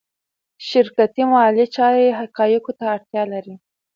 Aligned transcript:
شرکتي 0.69 1.23
مالي 1.31 1.65
چارې 1.75 2.17
حقایقو 2.19 2.71
ته 2.79 2.85
اړتیا 2.95 3.23
لري. 3.33 3.55